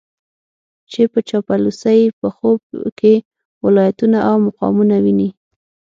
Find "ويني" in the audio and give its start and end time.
5.03-5.29